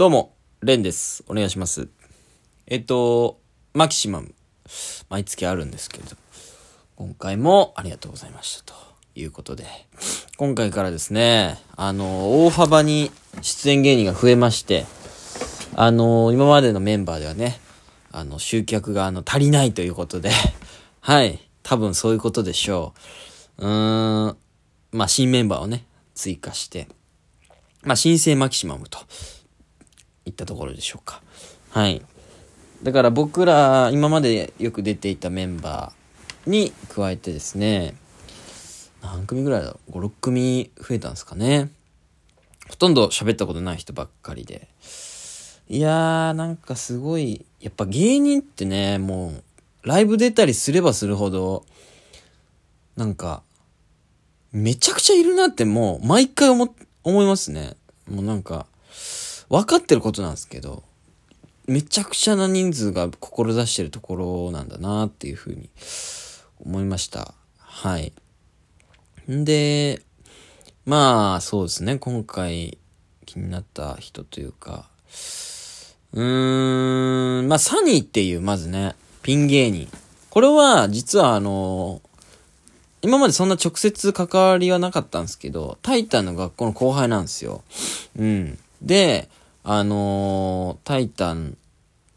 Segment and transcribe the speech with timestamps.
[0.00, 1.24] どうも、レンです。
[1.28, 1.90] お願いします。
[2.66, 3.38] えっと、
[3.74, 4.34] マキシマム、
[5.10, 6.16] 毎月あるんですけれど、
[6.96, 8.72] 今回もありがとうございました。
[8.72, 8.74] と
[9.14, 9.66] いうことで、
[10.38, 13.10] 今回からですね、あの、大幅に
[13.42, 14.86] 出演芸人が増えまして、
[15.76, 17.60] あの、今までのメンバーではね、
[18.10, 20.30] あの、集客があの、足りないということで、
[21.00, 22.94] はい、多分そういうことでしょ
[23.58, 23.66] う。
[23.66, 24.36] うーん、
[24.92, 26.88] まあ、新メンバーをね、追加して、
[27.82, 28.98] まあ、新生マキシマムと
[30.24, 31.22] いったところでしょうか。
[31.70, 32.02] はい。
[32.82, 37.94] だから僕ら、今までよく出ていたメンバーに加えてですね、
[39.02, 41.70] 何組ぐらいだろう ?5、6組増えたんですかね。
[42.68, 44.68] ほとんど喋ったことない人ばっかりで。
[45.68, 49.42] いやー、なんかすごい、やっぱ芸人ってね、もう、
[49.82, 51.64] ライブ出たりすればするほど、
[52.96, 53.42] なんか、
[54.52, 57.76] めちゃくちゃいるなってもう、毎回思、思いますね。
[58.08, 58.66] もうなんか、
[59.50, 60.84] 分かってることなんですけど、
[61.66, 65.68] めちゃくちゃな人数が志してるところなんだなっていうふうに
[66.64, 67.34] 思いました。
[67.58, 68.12] はい。
[69.30, 70.02] んで、
[70.86, 72.78] まあ、そうですね、今回
[73.26, 74.88] 気になった人というか、
[76.12, 79.88] うーん、まあ、サニーっていう、まずね、ピン芸人。
[80.30, 82.00] これは、実はあの、
[83.02, 87.62] 今までそんな直接関わりはなかったんですけど、タイタンの学校の後輩なんですよ。
[88.18, 88.58] うん。
[88.82, 89.28] で、
[89.72, 91.56] あのータイタン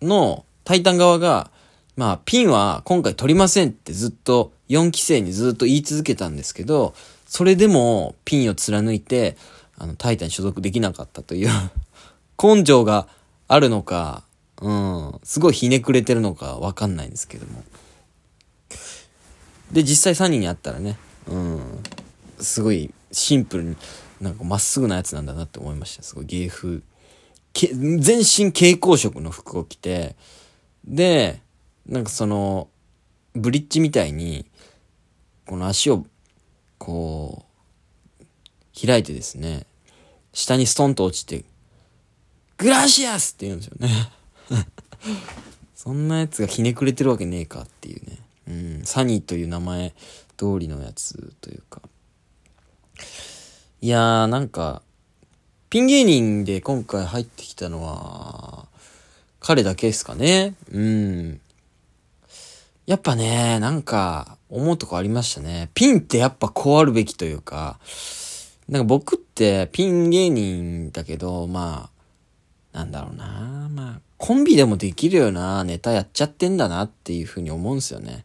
[0.00, 1.50] の、タイタン側が、
[1.96, 6.94] まあ、ピンは今回取りませんってずっと、4期生にずっと言い続けたんですけど、
[7.26, 9.36] それでもピンを貫いて、
[9.76, 11.50] あの、タイタン所属できなかったという
[12.40, 13.08] 根性が
[13.48, 14.22] あるのか、
[14.62, 17.64] うん、すごいひねくれてるのかわかんないんですけども。
[19.72, 21.82] で、実際3人に会ったらね、うん、
[22.38, 23.76] すごいシンプルに、
[24.20, 26.04] なんかまっすぐなやつなんだなって思いました。
[26.04, 26.84] すごい芸風。
[27.52, 30.16] け全身蛍光色の服を着て、
[30.84, 31.40] で、
[31.86, 32.68] なんかその、
[33.34, 34.46] ブリッジみたいに、
[35.46, 36.06] この足を、
[36.78, 37.44] こ
[38.20, 39.66] う、開いてですね、
[40.32, 41.44] 下にストンと落ちて、
[42.56, 43.88] グラシアスって言うんですよね。
[45.74, 48.18] そんなやつがひねくれてるわけねえかっていうね。
[48.48, 49.94] うん、サニーという名前
[50.36, 51.80] 通りのやつというか。
[53.80, 54.82] いやー、なんか、
[55.70, 58.66] ピン芸人で今回入ってきたのは、
[59.38, 60.54] 彼だけですかね。
[60.72, 61.40] うん。
[62.86, 65.70] やっぱね、なんか、思うとこありましたね。
[65.74, 67.78] ピンってやっぱこうあるべきというか、
[68.68, 71.90] なんか僕ってピン芸人だけど、ま
[72.74, 73.68] あ、なんだろうな。
[73.72, 78.24] まあ、コンビでもできるようなネタやっちゃってんだなっていうふうに思うんですよね。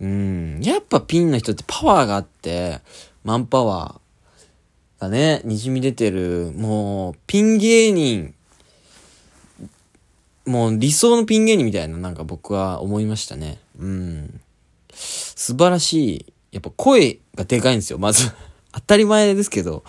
[0.00, 0.60] うん。
[0.62, 2.82] やっぱピンの人ってパワーがあって、
[3.24, 4.07] マンパワー
[4.98, 8.34] がね、滲み出てる、もう、ピン芸人、
[10.44, 13.58] もう理想のピン芸人みたいななんか僕は思いましたね。
[13.78, 14.40] うん。
[14.90, 16.32] 素晴らしい。
[16.52, 18.32] やっぱ声がでかいんですよ、まず。
[18.72, 19.84] 当たり前ですけど。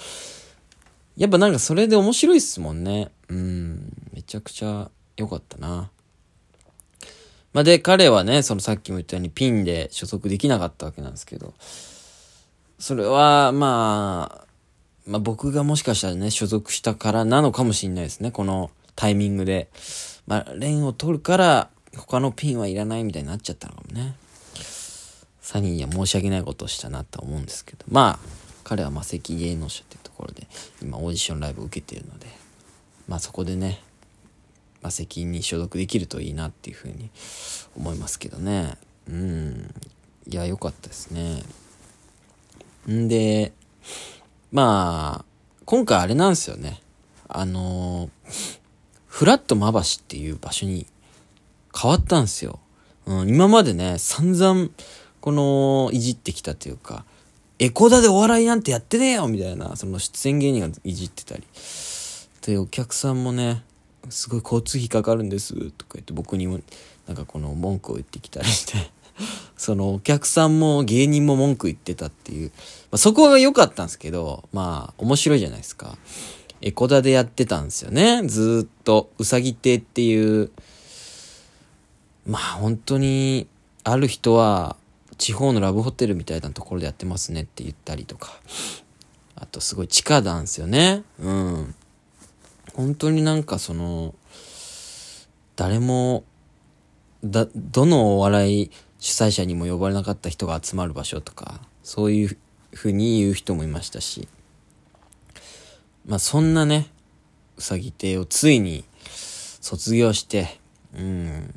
[1.15, 3.09] やっぱなんかそれで面白いっすもんね。
[3.29, 3.93] うん。
[4.13, 5.89] めちゃくちゃ良かったな。
[7.53, 11.53] まあ、で、彼はね、そのさっきも言ったようにピンで所属できなかったわけなんですけど、
[12.77, 14.48] それは、まあ、
[15.09, 19.69] まあ僕がもしかしたらね、所属したからなのかもしれないですね、このタイミングで。
[20.27, 24.15] まあ、レンを取るから、他のピンはいらないみたいになっちゃったのかもね。
[25.41, 28.27] サニーには申し訳ないことをしたなと思うんですけど、まあ、
[28.63, 30.47] 彼は魔石芸能者っていうところで、
[30.83, 32.27] 今オーディションライブを受けてるので、
[33.07, 33.81] まあそこでね、
[34.83, 37.09] 魔石に所属できるといいなっていうふうに
[37.75, 38.77] 思いますけどね。
[39.07, 39.73] うん。
[40.27, 41.41] いや、良かったですね。
[42.87, 43.53] んで、
[44.51, 45.25] まあ、
[45.65, 46.81] 今回あれなんですよね。
[47.27, 48.09] あの
[49.05, 50.87] フラットまばしっていう場所に
[51.79, 52.59] 変わったんですよ。
[53.05, 54.69] うん、今までね、散々、
[55.19, 57.05] この、いじってきたというか、
[57.57, 61.43] エコダでお笑いなんてやってねえよみたいな、その出演芸人がいじってたり。
[62.41, 63.63] で、お客さんもね、
[64.09, 66.59] すごい交通費かかるんです、とか言って僕にも、
[67.07, 68.91] なんかこの文句を言ってきたりして、
[69.57, 72.51] そのお客さんも芸人も文句言ってたっていう、
[72.91, 75.97] まあ、そこが良かったんですけど、まあ、面白いじゃないですか。
[76.61, 78.23] エコダでやってたんですよね。
[78.27, 80.51] ずっと、うさぎ亭っていう、
[82.27, 83.47] まあ本当に、
[83.83, 84.75] ある人は、
[85.17, 88.39] 地方のラブホテルみたいなところでやってますねって言ったりとか。
[89.35, 91.03] あとすごい地下なんですよね。
[91.19, 91.75] うん。
[92.73, 94.13] 本当になんかその、
[95.55, 96.23] 誰も、
[97.23, 102.37] だ、どのお笑い主催者にも呼ばれなかった人が集まる場所とか、そういう
[102.73, 104.27] ふうに言う人もいましたし。
[106.05, 106.87] まあそんなね、
[107.57, 108.83] うさぎ亭をついに
[109.61, 110.59] 卒業して、
[110.95, 111.53] うん、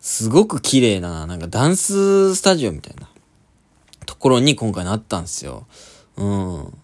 [0.00, 3.08] すごく綺麗な、なんかダンススタジオみたいな
[4.06, 5.66] ところに今回なったんですよ。
[6.16, 6.78] うん。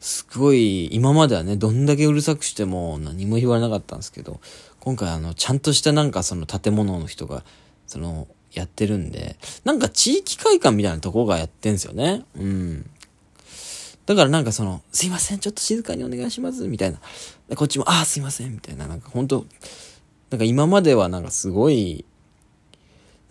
[0.00, 4.40] すごい、今まではね、どんだけうるさくしても何も言われなかったんですけど、
[4.80, 7.42] 今回あの、ちゃんとしたなんかその建物の人が、
[7.86, 12.24] その、やってるんで、なんか地域会館みたいなとこがやってんすよね。
[12.36, 12.90] うん。
[14.06, 16.98] だからなんかその、すいません、ちょっと静かにお願いします、みたいな。
[17.56, 18.86] こっちも、ああ、すいません、みたいな。
[18.86, 19.46] なんか本当
[20.30, 22.04] なんか今まではなんかすごい、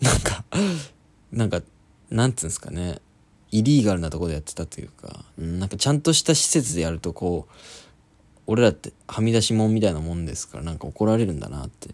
[0.00, 0.44] なんか
[1.34, 1.62] なんか、
[2.10, 3.00] なんつうんですかね。
[3.50, 7.52] イリーガルなとこでやってたというか、なんかちゃんとした施設でやるとこう、
[8.46, 11.90] 俺らってはみ出し者みたいなもんですからなんか怒られるんだなって。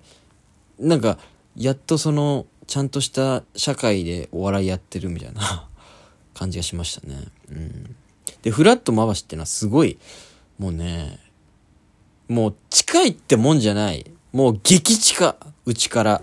[0.79, 1.19] なんか、
[1.57, 5.69] やっとその、ちゃんとした社会でお笑いやってるみたいな
[6.35, 7.25] 感じがしましたね。
[7.51, 7.97] うん。
[8.43, 9.99] で、フラット回しってのはすごい、
[10.57, 11.19] もうね、
[12.29, 14.09] もう近いってもんじゃない。
[14.33, 15.35] もう激近、
[15.67, 16.23] うちから。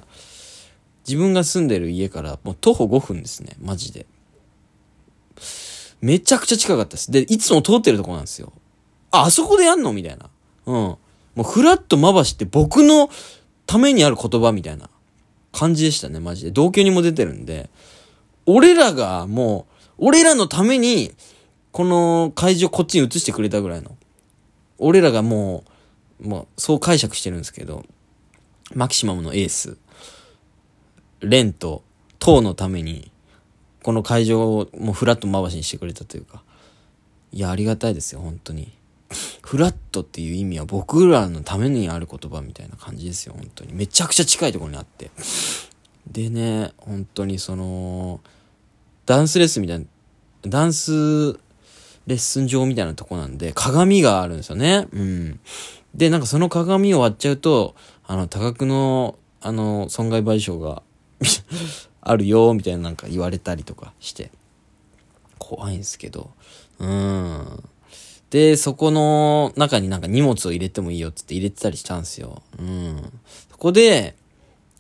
[1.06, 4.06] 自分が住んでる家からもう徒歩5分ですね、マジで。
[6.00, 7.12] めちゃくちゃ近かったです。
[7.12, 8.54] で、いつも通ってるとこなんですよ。
[9.12, 9.92] あ、あそこでやんの？
[9.92, 10.30] みたいな。
[10.66, 10.76] うん。
[10.76, 10.98] も
[11.40, 13.10] うフラットまばしって僕の
[13.66, 14.90] ためにある言葉みたいな
[15.58, 16.52] 感じでしたね、マジで。
[16.52, 17.72] 同居にも出てるんで。
[18.46, 19.66] 俺らがも
[19.98, 21.16] う、俺らのために、
[21.72, 23.98] この会場こっちに移してくれたぐらいの。
[24.78, 25.64] 俺らがも
[26.20, 27.84] う、もう、そう解釈してるんですけど、
[28.76, 29.78] マキシマムのエース、
[31.22, 31.82] レンと、
[32.20, 33.12] トーのために、
[33.82, 36.44] この会場をもうフラット回しにしてくれたというか、
[37.32, 38.77] いや、ありがたいですよ、本当に。
[39.42, 43.74] フラットっていう意味は僕らのためにある言葉みたいな感じですよ、本当に。
[43.74, 45.12] めちゃくちゃ近いところにあって。
[46.12, 48.22] でね、本当にその、
[49.06, 49.86] ダンスレッスンみたいな、
[50.44, 51.34] ダンス
[52.08, 54.88] レッスン場みたいなとこなんで、鏡があるんですよね。
[54.92, 55.40] うん。
[55.96, 57.76] で、なんかその鏡を割っちゃうと、
[58.06, 60.84] あの、多額の、あの、損害賠償が
[62.02, 64.32] あるよ、みたいななんか言われたりとかして、
[65.38, 66.32] 怖いんですけど、
[66.80, 67.64] うん。
[68.30, 72.42] で、そこの中になんか荷物を入れてもいいよってって入れてたりしたんですよ。
[72.60, 73.12] うん。
[73.50, 74.16] そこで、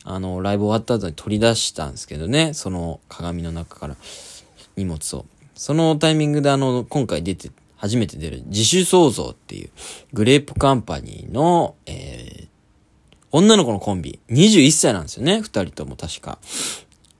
[0.04, 3.96] あの、ライブ終わった後に取り出したんですけどね、その鏡の中から
[4.76, 5.26] 荷物を。
[5.56, 9.70] そのタイミングであの、今回出て、初めて出る自主創造っていう
[10.12, 12.48] グレープカンパニーの、えー、
[13.32, 16.40] 女の子のコンビ、21歳なんですよね、二人とも確か。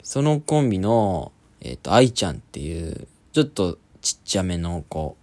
[0.01, 1.31] そのコンビの、
[1.62, 5.15] えっ、ー、と、愛ちゃんっていう、ちょっとちっちゃめの子。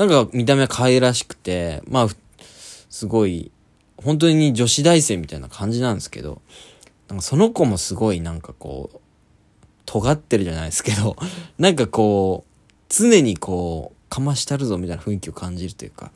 [0.00, 2.08] なんか見た目は可愛らしくて、まあ、
[2.88, 3.50] すごい、
[3.98, 6.40] 本当に女子大生みたいな感じなんですけど、
[7.08, 8.98] なんかその子もすごいなんかこう、
[9.84, 11.16] 尖ってるじゃないですけど、
[11.60, 16.12] なんかこう、常にこう、かましたるぞみたいな雰囲気を感じるというか、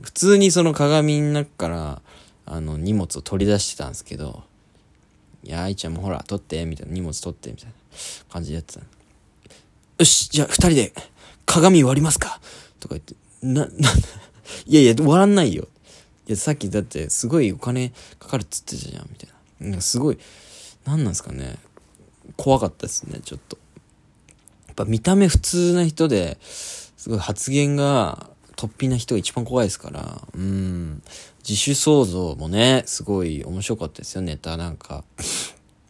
[0.00, 2.02] 普通にその鏡の中から、
[2.44, 4.42] あの、荷物を取り出してたんですけど、
[5.44, 7.72] いや、愛ちゃんもほら、取って、みたいな、荷物取って、みたいな
[8.30, 8.80] 感じでやってた。
[8.80, 10.92] よし、じゃあ二人で
[11.46, 12.40] 鏡割りますか
[12.82, 13.70] とか言って、な、な、
[14.66, 15.68] いやいや、割らんないよ。
[16.26, 19.30] いや、さっきだってすごいお金かかるっつってたじゃん、みたい
[19.60, 19.68] な。
[19.68, 20.18] なんかすごい、
[20.84, 21.58] 何なんですかね。
[22.36, 23.56] 怖かったですね、ちょっと。
[24.66, 31.02] やっぱ見た目普通な人で、すごい発言が突飛な人が一番怖いですから、うん。
[31.46, 34.56] 自主創造もね、すごい面白かったですよ、ネタ。
[34.56, 35.04] なんか、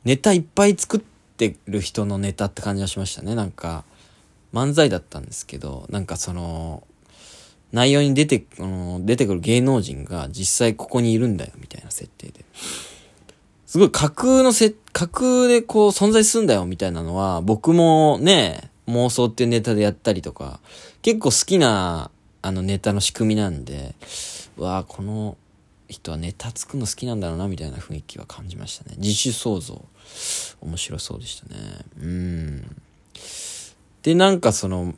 [0.05, 1.01] ネタいっぱい作っ
[1.37, 3.35] てる人のネタって感じがしましたね。
[3.35, 3.85] なんか、
[4.53, 6.87] 漫才だったんですけど、なんかその、
[7.73, 8.45] 内容に出て、
[9.01, 12.45] 出てくる芸能人が実際ここにいるんだよ、みたいな設定で。
[13.67, 20.61] すごい架空のせ、架空でこう存在するんだよ、みたいなのは、僕もね、妄想っていうネタでやったりとか、
[21.01, 22.11] 結構好きな、
[22.43, 23.95] あのネタの仕組みなんで、
[24.59, 25.39] わあこの
[25.89, 28.97] 人はネタつくの好きなんだろうなみたいな雰囲気は感じましたね。
[28.99, 29.85] 自主創造。
[30.61, 31.61] 面白そうでしたね。
[32.01, 32.82] うん。
[34.03, 34.95] でなんかその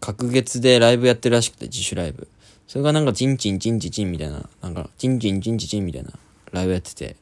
[0.00, 2.28] 隔月でライブやってるらしくて自主ライブ。
[2.66, 6.12] それがなんかチンチンチンチンチンみたいななんかチンチンチンチンチンみたいな
[6.52, 7.16] ライブやってて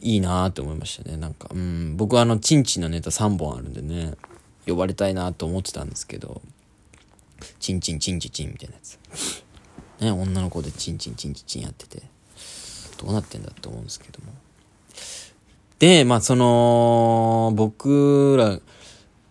[0.00, 1.16] いいなーって思いましたね。
[1.16, 4.14] なんかうん僕はあのチンチンのネタ3本あるんでね
[4.66, 6.42] 呼ばれたいなと思ってたんですけど
[7.60, 8.98] チンチンチンチンチンみたいなやつ。
[10.00, 12.02] ね、女の子でチンチンチンチンチンやってて、
[12.98, 14.32] どうなってんだって思うんですけども。
[15.78, 18.58] で、まあその、僕ら、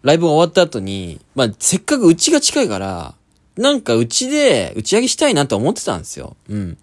[0.01, 3.15] ライブ終わった後に、まあせっかくうちが近いから、
[3.57, 6.37] なんかうちで打ち上げしたいなと思ってたんですよ。
[6.47, 6.77] うん。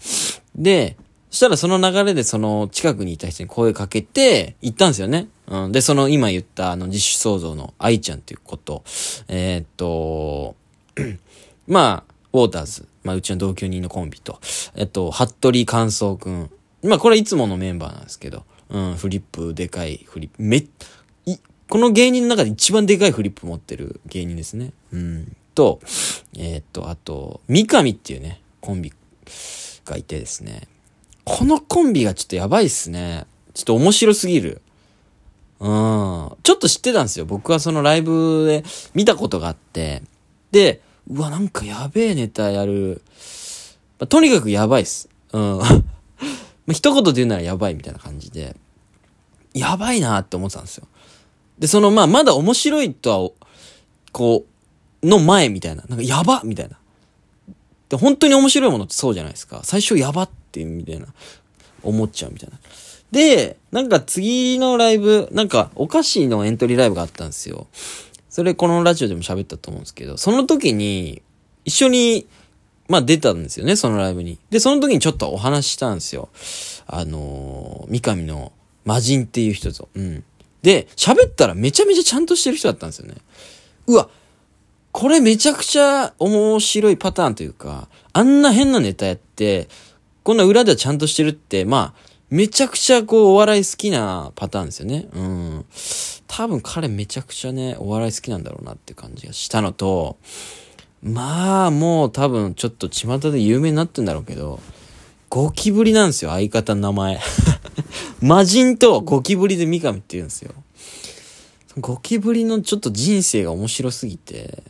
[0.55, 0.97] で、
[1.31, 5.29] そしたらその流れでその近くにいた人に声かけて行ったんですよね。
[5.49, 5.73] うん。
[5.73, 8.85] で、その今言ったあの自主創造の愛ちゃんっていうこと。
[9.29, 10.57] えー、っと、
[11.67, 12.89] まあ、ウォーターズ。
[13.03, 14.41] まあ、うちの同居人のコンビと、
[14.75, 16.51] えっと、服部寛三くん。
[16.83, 20.67] まあ、これいつものメンバーなんですけど、うん、フリップでかい、フリップ、めっ
[21.25, 21.37] い、
[21.69, 24.73] この芸人の中で一番でかいフリップ持ってる芸人ですね。
[24.93, 25.37] うん。
[25.55, 25.81] と、
[26.37, 28.93] えー、っと、あと、三上っていうね、コンビ
[29.85, 30.69] がいてですね。
[31.25, 33.27] このコンビがちょっとやばいっすね。
[33.55, 34.63] ちょっと面白すぎる。
[35.59, 36.37] うん。
[36.43, 37.25] ちょっと知ってたんですよ。
[37.25, 40.03] 僕はそのライブで見たことがあって。
[40.53, 43.03] で、うわ、なんかやべえネタやる。
[43.99, 45.09] まあ、とにかくやばいっす。
[45.33, 45.59] うん。
[46.67, 48.57] ま、一言で言うならやばいみたいな感じで。
[49.55, 50.87] やばいなって思ってたんですよ。
[51.59, 53.31] で、その、まあ、まだ面白いとは、
[54.13, 54.45] こ
[55.03, 55.85] う、の前みたいな。
[55.89, 56.79] なんかやばみたいな。
[57.89, 59.61] で、本当に面白いものってそうじゃないですか。
[59.63, 61.07] 最初やばってみたいな。
[61.83, 62.59] 思っちゃうみたいな。
[63.13, 67.67] で、なんか次のライブ、なんかお菓子のエントリーライブがあったんですよ。
[68.29, 71.23] それこのラジオでも喋ったと思うんですけど、その時に
[71.65, 72.27] 一緒に、
[72.89, 74.39] まあ出たんですよね、そのライブに。
[74.51, 76.29] で、その時にちょっとお話したんですよ。
[76.87, 78.53] あのー、三上の
[78.85, 79.89] 魔人っていう人と。
[79.95, 80.25] うん。
[80.67, 83.15] で、喋ったらめちゃめちゃちゃんとしてる人だったんですよね。
[83.87, 84.09] うわ、
[84.91, 89.69] これめちゃくちゃ面白いパターンというか、あんな変なネタやって、
[90.25, 95.07] こんな裏ではちゃんとしてるって、まあ、めちゃくちゃこう、お笑い好きなパターンですよね。
[95.13, 95.65] うん。
[96.27, 100.17] 多分彼めちゃくちゃね、お笑い好きなんだろうなって感じがしたのと、
[101.01, 104.59] まあ、もう多分ちょっと巷で有名になってんだろうけど、
[105.29, 107.21] ゴキブリなんですよ、相方の名前。
[108.23, 110.53] 魔人とゴキブリで三上って言うんですよ。
[111.79, 114.63] ゴキブリのちょっと人生が面白すぎて、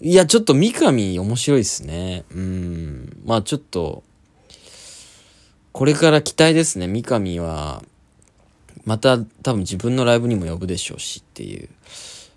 [0.00, 2.24] いや、ちょっと三上面白いっすね。
[2.30, 3.22] うん。
[3.24, 4.04] まあちょっと、
[5.72, 6.86] これから期待ですね。
[6.86, 7.82] 三上は、
[8.84, 11.68] また多分自分のライブにも呼ぶでしょうしっていう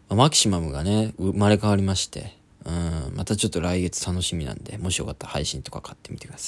[0.10, 0.16] ま。
[0.16, 6.48] マキシマムがね、生まれ変わりまして、うん、またちょっと来月楽しみなんで、もしよかったら配信とか買ってみてください。